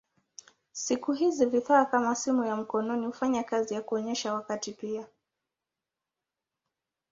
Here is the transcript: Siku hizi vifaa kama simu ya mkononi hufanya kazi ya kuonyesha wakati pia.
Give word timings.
Siku 0.71 1.11
hizi 1.11 1.45
vifaa 1.45 1.85
kama 1.85 2.15
simu 2.15 2.43
ya 2.43 2.55
mkononi 2.55 3.05
hufanya 3.05 3.43
kazi 3.43 3.73
ya 3.73 3.81
kuonyesha 3.81 4.33
wakati 4.33 4.71
pia. 4.73 5.05